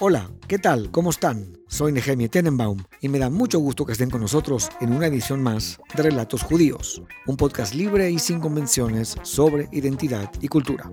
Hola, 0.00 0.28
¿qué 0.48 0.58
tal? 0.58 0.90
¿Cómo 0.90 1.10
están? 1.10 1.56
Soy 1.68 1.92
Nehemia 1.92 2.28
Tenenbaum 2.28 2.82
y 3.00 3.08
me 3.08 3.20
da 3.20 3.30
mucho 3.30 3.60
gusto 3.60 3.86
que 3.86 3.92
estén 3.92 4.10
con 4.10 4.20
nosotros 4.20 4.68
en 4.80 4.92
una 4.92 5.06
edición 5.06 5.40
más 5.40 5.78
de 5.94 6.02
Relatos 6.02 6.42
Judíos, 6.42 7.00
un 7.28 7.36
podcast 7.36 7.74
libre 7.74 8.10
y 8.10 8.18
sin 8.18 8.40
convenciones 8.40 9.16
sobre 9.22 9.68
identidad 9.70 10.28
y 10.40 10.48
cultura. 10.48 10.90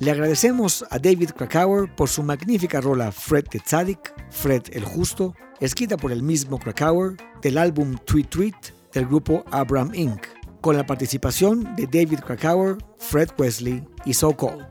Le 0.00 0.10
agradecemos 0.10 0.82
a 0.88 0.98
David 0.98 1.30
Krakauer 1.36 1.94
por 1.94 2.08
su 2.08 2.22
magnífica 2.22 2.80
rola 2.80 3.12
Fred 3.12 3.44
the 3.50 3.60
Tzadik, 3.60 4.14
Fred 4.30 4.62
el 4.72 4.84
Justo, 4.84 5.34
escrita 5.60 5.98
por 5.98 6.10
el 6.10 6.22
mismo 6.22 6.58
Krakauer 6.58 7.16
del 7.42 7.58
álbum 7.58 7.98
Tweet 8.06 8.24
Tweet 8.24 8.54
del 8.94 9.06
grupo 9.06 9.44
Abraham 9.50 9.90
Inc., 9.94 10.22
con 10.62 10.74
la 10.76 10.86
participación 10.86 11.76
de 11.76 11.86
David 11.86 12.20
Krakauer, 12.20 12.78
Fred 12.98 13.28
Wesley 13.38 13.86
y 14.06 14.14
So 14.14 14.34
Cold. 14.34 14.66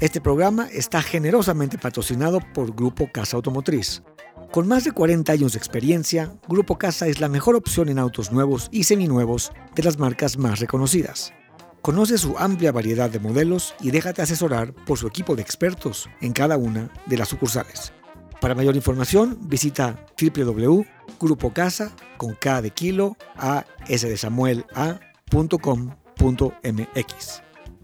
Este 0.00 0.20
programa 0.22 0.66
está 0.72 1.02
generosamente 1.02 1.76
patrocinado 1.76 2.40
por 2.54 2.74
Grupo 2.74 3.10
Casa 3.12 3.36
Automotriz. 3.36 4.02
Con 4.50 4.66
más 4.66 4.84
de 4.84 4.92
40 4.92 5.30
años 5.30 5.52
de 5.52 5.58
experiencia, 5.58 6.32
Grupo 6.48 6.78
Casa 6.78 7.06
es 7.06 7.20
la 7.20 7.28
mejor 7.28 7.54
opción 7.54 7.90
en 7.90 7.98
autos 7.98 8.32
nuevos 8.32 8.70
y 8.72 8.84
seminuevos 8.84 9.52
de 9.74 9.82
las 9.82 9.98
marcas 9.98 10.38
más 10.38 10.58
reconocidas. 10.58 11.34
Conoce 11.82 12.16
su 12.16 12.38
amplia 12.38 12.72
variedad 12.72 13.10
de 13.10 13.20
modelos 13.20 13.74
y 13.78 13.90
déjate 13.90 14.22
asesorar 14.22 14.72
por 14.72 14.96
su 14.96 15.06
equipo 15.06 15.36
de 15.36 15.42
expertos 15.42 16.08
en 16.22 16.32
cada 16.32 16.56
una 16.56 16.90
de 17.04 17.18
las 17.18 17.28
sucursales. 17.28 17.92
Para 18.40 18.54
mayor 18.54 18.76
información, 18.76 19.36
visita 19.42 20.02
www.grupocasa 20.18 21.94
con 22.16 22.32
K 22.36 22.62
de 22.62 22.70
kilo 22.70 23.18
a 23.36 23.66
S 23.86 24.08
de 24.08 24.16
Samuel 24.16 24.64
a.com.mx. 24.74 25.42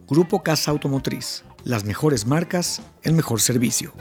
Grupo 0.09 0.43
Casa 0.43 0.71
Automotriz 0.71 1.45
las 1.67 1.85
mejores 1.85 2.27
marcas, 2.27 2.81
el 3.03 3.15
mejor 3.15 3.41
servicio. 3.41 3.93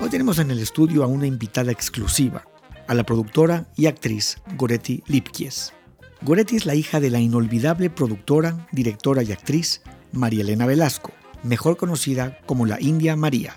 Hoy 0.00 0.10
tenemos 0.10 0.40
en 0.40 0.50
el 0.50 0.58
estudio 0.58 1.04
a 1.04 1.06
una 1.06 1.28
invitada 1.28 1.70
exclusiva, 1.70 2.44
a 2.88 2.94
la 2.94 3.04
productora 3.04 3.68
y 3.76 3.86
actriz 3.86 4.38
Goretti 4.56 5.04
Lipkies. 5.06 5.72
Goretti 6.22 6.56
es 6.56 6.66
la 6.66 6.74
hija 6.74 6.98
de 6.98 7.10
la 7.10 7.20
inolvidable 7.20 7.90
productora, 7.90 8.66
directora 8.72 9.22
y 9.22 9.30
actriz 9.30 9.82
María 10.10 10.40
Elena 10.40 10.66
Velasco, 10.66 11.12
mejor 11.44 11.76
conocida 11.76 12.40
como 12.44 12.66
la 12.66 12.80
India 12.80 13.14
María. 13.14 13.54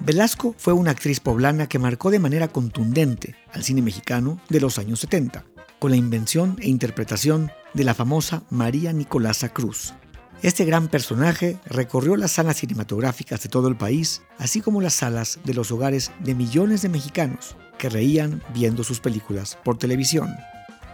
Velasco 0.00 0.54
fue 0.56 0.72
una 0.72 0.92
actriz 0.92 1.20
poblana 1.20 1.68
que 1.68 1.78
marcó 1.78 2.10
de 2.10 2.18
manera 2.18 2.48
contundente 2.48 3.36
al 3.52 3.62
cine 3.62 3.82
mexicano 3.82 4.40
de 4.48 4.60
los 4.60 4.78
años 4.78 5.00
70, 5.00 5.44
con 5.78 5.90
la 5.90 5.98
invención 5.98 6.56
e 6.60 6.70
interpretación 6.70 7.52
de 7.74 7.84
la 7.84 7.94
famosa 7.94 8.42
María 8.50 8.92
Nicolasa 8.92 9.48
Cruz. 9.50 9.94
Este 10.42 10.64
gran 10.64 10.88
personaje 10.88 11.58
recorrió 11.66 12.16
las 12.16 12.32
salas 12.32 12.56
cinematográficas 12.56 13.42
de 13.42 13.48
todo 13.48 13.68
el 13.68 13.76
país, 13.76 14.22
así 14.38 14.60
como 14.60 14.80
las 14.80 14.94
salas 14.94 15.38
de 15.44 15.54
los 15.54 15.70
hogares 15.70 16.10
de 16.18 16.34
millones 16.34 16.82
de 16.82 16.88
mexicanos 16.88 17.56
que 17.78 17.88
reían 17.88 18.42
viendo 18.52 18.82
sus 18.82 19.00
películas 19.00 19.56
por 19.62 19.78
televisión. 19.78 20.34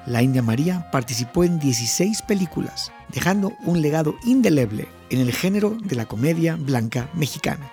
La 0.06 0.22
India 0.22 0.42
María 0.42 0.90
participó 0.90 1.44
en 1.44 1.58
16 1.58 2.22
películas, 2.22 2.92
dejando 3.12 3.54
un 3.64 3.80
legado 3.80 4.16
indeleble 4.24 4.88
en 5.10 5.20
el 5.20 5.32
género 5.32 5.76
de 5.82 5.96
la 5.96 6.06
comedia 6.06 6.56
blanca 6.56 7.10
mexicana. 7.14 7.70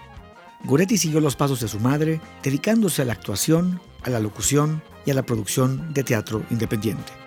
Goretti 0.64 0.98
siguió 0.98 1.20
los 1.20 1.36
pasos 1.36 1.60
de 1.60 1.68
su 1.68 1.80
madre, 1.80 2.20
dedicándose 2.42 3.02
a 3.02 3.06
la 3.06 3.14
actuación, 3.14 3.82
a 4.04 4.10
la 4.10 4.20
locución 4.20 4.82
y 5.06 5.12
a 5.12 5.14
la 5.14 5.24
producción 5.24 5.94
de 5.94 6.04
teatro 6.04 6.44
independiente. 6.50 7.25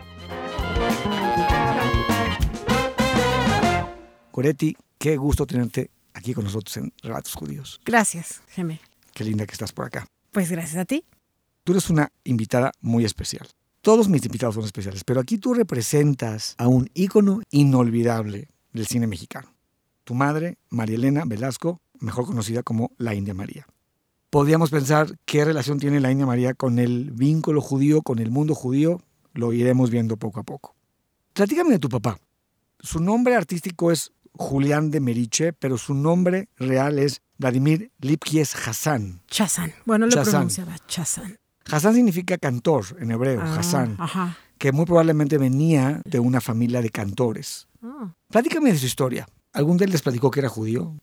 Goretti, 4.38 4.76
qué 4.98 5.16
gusto 5.16 5.46
tenerte 5.46 5.90
aquí 6.14 6.32
con 6.32 6.44
nosotros 6.44 6.76
en 6.76 6.92
Relatos 7.02 7.34
Judíos. 7.34 7.80
Gracias, 7.84 8.40
Geme. 8.50 8.80
Qué 9.12 9.24
linda 9.24 9.44
que 9.44 9.50
estás 9.50 9.72
por 9.72 9.86
acá. 9.86 10.06
Pues 10.30 10.48
gracias 10.48 10.76
a 10.76 10.84
ti. 10.84 11.04
Tú 11.64 11.72
eres 11.72 11.90
una 11.90 12.12
invitada 12.22 12.70
muy 12.80 13.04
especial. 13.04 13.48
Todos 13.80 14.08
mis 14.08 14.24
invitados 14.24 14.54
son 14.54 14.62
especiales, 14.62 15.02
pero 15.02 15.18
aquí 15.18 15.38
tú 15.38 15.54
representas 15.54 16.54
a 16.56 16.68
un 16.68 16.88
ícono 16.94 17.40
inolvidable 17.50 18.46
del 18.72 18.86
cine 18.86 19.08
mexicano. 19.08 19.52
Tu 20.04 20.14
madre, 20.14 20.56
María 20.70 20.94
Elena 20.94 21.24
Velasco, 21.26 21.80
mejor 21.98 22.24
conocida 22.24 22.62
como 22.62 22.92
la 22.96 23.16
India 23.16 23.34
María. 23.34 23.66
Podríamos 24.30 24.70
pensar 24.70 25.18
qué 25.24 25.44
relación 25.44 25.80
tiene 25.80 25.98
la 25.98 26.12
India 26.12 26.26
María 26.26 26.54
con 26.54 26.78
el 26.78 27.10
vínculo 27.10 27.60
judío, 27.60 28.02
con 28.02 28.20
el 28.20 28.30
mundo 28.30 28.54
judío. 28.54 29.02
Lo 29.32 29.52
iremos 29.52 29.90
viendo 29.90 30.16
poco 30.16 30.38
a 30.38 30.44
poco. 30.44 30.76
Platícame 31.32 31.70
de 31.70 31.80
tu 31.80 31.88
papá. 31.88 32.20
Su 32.80 33.00
nombre 33.00 33.34
artístico 33.34 33.90
es 33.90 34.12
Julián 34.38 34.90
de 34.92 35.00
Meriche, 35.00 35.52
pero 35.52 35.76
su 35.78 35.94
nombre 35.94 36.48
real 36.56 36.98
es 36.98 37.20
Vladimir 37.38 37.90
Lipkies 38.00 38.54
Hassan. 38.54 39.20
Chazán. 39.26 39.72
Bueno, 39.84 40.06
lo 40.06 40.22
pronunciaba 40.22 40.76
Chazán. 40.86 41.38
Hassan 41.70 41.94
significa 41.94 42.38
cantor 42.38 42.84
en 43.00 43.10
hebreo, 43.10 43.42
Ah, 43.42 43.56
Hassan, 43.58 43.96
Ajá. 43.98 44.38
que 44.56 44.72
muy 44.72 44.86
probablemente 44.86 45.36
venía 45.38 46.00
de 46.04 46.20
una 46.20 46.40
familia 46.40 46.80
de 46.80 46.90
cantores. 46.90 47.66
Ah. 47.82 48.14
Platícame 48.28 48.72
de 48.72 48.78
su 48.78 48.86
historia. 48.86 49.26
¿Algún 49.52 49.76
de 49.76 49.84
él 49.86 49.90
les 49.90 50.02
platicó 50.02 50.30
que 50.30 50.40
era 50.40 50.48
judío? 50.48 50.94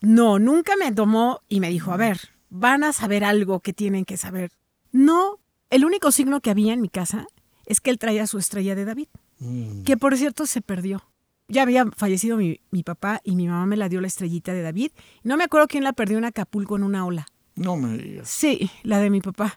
No, 0.00 0.38
nunca 0.38 0.74
me 0.76 0.92
tomó 0.92 1.40
y 1.48 1.60
me 1.60 1.68
dijo, 1.70 1.90
a 1.92 1.96
ver, 1.96 2.20
van 2.48 2.84
a 2.84 2.92
saber 2.92 3.24
algo 3.24 3.60
que 3.60 3.72
tienen 3.72 4.04
que 4.04 4.16
saber. 4.16 4.52
No, 4.92 5.40
el 5.70 5.84
único 5.84 6.12
signo 6.12 6.40
que 6.40 6.50
había 6.50 6.72
en 6.72 6.80
mi 6.80 6.88
casa 6.88 7.26
es 7.66 7.80
que 7.80 7.90
él 7.90 7.98
traía 7.98 8.26
su 8.28 8.38
estrella 8.38 8.74
de 8.76 8.84
David, 8.84 9.08
Mm. 9.40 9.82
que 9.82 9.96
por 9.96 10.16
cierto 10.16 10.46
se 10.46 10.60
perdió. 10.62 11.02
Ya 11.48 11.62
había 11.62 11.86
fallecido 11.96 12.36
mi, 12.36 12.60
mi 12.70 12.82
papá 12.82 13.20
y 13.22 13.36
mi 13.36 13.46
mamá 13.46 13.66
me 13.66 13.76
la 13.76 13.88
dio 13.88 14.00
la 14.00 14.06
estrellita 14.06 14.52
de 14.52 14.62
David. 14.62 14.92
No 15.22 15.36
me 15.36 15.44
acuerdo 15.44 15.68
quién 15.68 15.84
la 15.84 15.92
perdió 15.92 16.18
en 16.18 16.24
Acapulco 16.24 16.76
en 16.76 16.84
una 16.84 17.04
ola. 17.04 17.26
No 17.54 17.76
me 17.76 17.96
digas. 17.98 18.28
Sí, 18.28 18.70
la 18.82 18.98
de 18.98 19.10
mi 19.10 19.20
papá. 19.20 19.56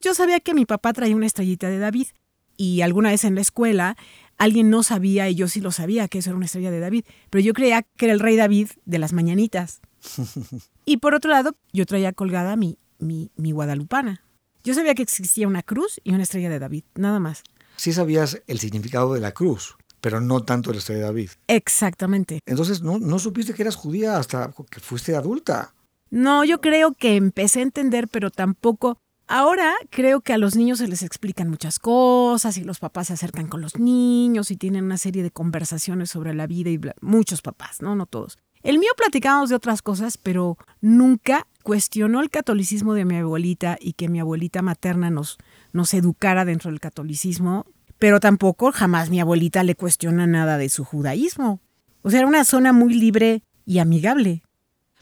Yo 0.00 0.14
sabía 0.14 0.40
que 0.40 0.54
mi 0.54 0.66
papá 0.66 0.92
traía 0.92 1.14
una 1.14 1.26
estrellita 1.26 1.68
de 1.68 1.78
David 1.78 2.08
y 2.56 2.82
alguna 2.82 3.10
vez 3.10 3.24
en 3.24 3.34
la 3.34 3.40
escuela 3.40 3.96
alguien 4.38 4.70
no 4.70 4.82
sabía 4.82 5.28
y 5.28 5.34
yo 5.34 5.48
sí 5.48 5.60
lo 5.60 5.72
sabía 5.72 6.08
que 6.08 6.18
eso 6.18 6.30
era 6.30 6.36
una 6.36 6.46
estrella 6.46 6.70
de 6.70 6.80
David, 6.80 7.04
pero 7.28 7.42
yo 7.42 7.52
creía 7.52 7.82
que 7.82 8.06
era 8.06 8.14
el 8.14 8.20
rey 8.20 8.36
David 8.36 8.68
de 8.84 8.98
las 8.98 9.12
mañanitas. 9.12 9.80
Y 10.86 10.96
por 10.96 11.14
otro 11.14 11.30
lado, 11.30 11.54
yo 11.72 11.86
traía 11.86 12.12
colgada 12.12 12.56
mi, 12.56 12.78
mi, 12.98 13.30
mi 13.36 13.52
guadalupana. 13.52 14.24
Yo 14.64 14.74
sabía 14.74 14.94
que 14.94 15.02
existía 15.02 15.46
una 15.46 15.62
cruz 15.62 16.00
y 16.02 16.12
una 16.12 16.24
estrella 16.24 16.50
de 16.50 16.58
David, 16.58 16.82
nada 16.96 17.20
más. 17.20 17.44
Sí 17.76 17.92
sabías 17.92 18.42
el 18.48 18.58
significado 18.58 19.14
de 19.14 19.20
la 19.20 19.32
cruz, 19.32 19.76
pero 20.00 20.20
no 20.20 20.42
tanto 20.42 20.72
la 20.72 20.78
estrella 20.78 21.00
de 21.00 21.06
David. 21.06 21.30
Exactamente. 21.46 22.40
Entonces 22.46 22.82
no, 22.82 22.98
no 22.98 23.18
supiste 23.18 23.54
que 23.54 23.62
eras 23.62 23.76
judía 23.76 24.16
hasta 24.16 24.52
que 24.70 24.80
fuiste 24.80 25.14
adulta. 25.16 25.74
No, 26.10 26.44
yo 26.44 26.60
creo 26.60 26.92
que 26.94 27.16
empecé 27.16 27.60
a 27.60 27.62
entender, 27.62 28.08
pero 28.08 28.30
tampoco. 28.30 28.98
Ahora 29.28 29.72
creo 29.90 30.22
que 30.22 30.32
a 30.32 30.38
los 30.38 30.56
niños 30.56 30.78
se 30.78 30.88
les 30.88 31.02
explican 31.04 31.48
muchas 31.48 31.78
cosas 31.78 32.56
y 32.56 32.64
los 32.64 32.80
papás 32.80 33.06
se 33.06 33.12
acercan 33.12 33.46
con 33.46 33.60
los 33.60 33.78
niños 33.78 34.50
y 34.50 34.56
tienen 34.56 34.84
una 34.84 34.98
serie 34.98 35.22
de 35.22 35.30
conversaciones 35.30 36.10
sobre 36.10 36.34
la 36.34 36.48
vida 36.48 36.70
y 36.70 36.78
bla- 36.78 36.94
muchos 37.00 37.40
papás, 37.40 37.80
¿no? 37.80 37.94
No 37.94 38.06
todos. 38.06 38.38
El 38.64 38.78
mío 38.80 38.90
platicábamos 38.96 39.48
de 39.48 39.54
otras 39.54 39.82
cosas, 39.82 40.18
pero 40.18 40.58
nunca 40.80 41.46
cuestionó 41.62 42.20
el 42.22 42.30
catolicismo 42.30 42.94
de 42.94 43.04
mi 43.04 43.16
abuelita 43.16 43.78
y 43.80 43.92
que 43.92 44.08
mi 44.08 44.18
abuelita 44.18 44.62
materna 44.62 45.10
nos, 45.10 45.38
nos 45.72 45.94
educara 45.94 46.44
dentro 46.44 46.70
del 46.70 46.80
catolicismo, 46.80 47.66
pero 48.00 48.18
tampoco 48.18 48.72
jamás 48.72 49.10
mi 49.10 49.20
abuelita 49.20 49.62
le 49.62 49.76
cuestiona 49.76 50.26
nada 50.26 50.58
de 50.58 50.68
su 50.68 50.84
judaísmo. 50.84 51.60
O 52.02 52.10
sea, 52.10 52.18
era 52.20 52.28
una 52.28 52.44
zona 52.44 52.72
muy 52.72 52.94
libre 52.94 53.44
y 53.64 53.78
amigable. 53.78 54.42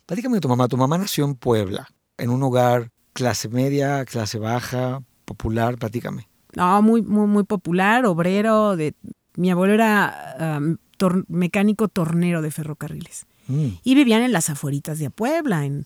Platícame 0.05 0.35
de 0.37 0.41
tu 0.41 0.49
mamá. 0.49 0.69
Tu 0.69 0.77
mamá 0.77 0.99
nació 0.99 1.25
en 1.25 1.35
Puebla, 1.35 1.89
en 2.19 2.29
un 2.31 2.43
hogar 2.43 2.91
clase 3.15 3.49
media, 3.49 4.05
clase 4.05 4.39
baja, 4.39 5.01
popular. 5.25 5.79
Platícame. 5.79 6.29
No, 6.55 6.83
muy, 6.83 7.03
muy, 7.03 7.27
muy 7.27 7.45
popular, 7.45 8.05
obrero. 8.05 8.77
De, 8.77 8.95
mi 9.37 9.51
abuelo 9.51 9.75
era 9.75 10.59
um, 10.59 10.77
tor- 10.99 11.25
mecánico 11.29 11.89
tornero 11.89 12.43
de 12.43 12.51
ferrocarriles. 12.51 13.27
Mm. 13.47 13.67
Y 13.85 13.95
vivían 13.95 14.23
en 14.23 14.33
las 14.33 14.51
afueritas 14.51 14.99
de 14.99 15.11
Puebla, 15.11 15.65
en, 15.67 15.85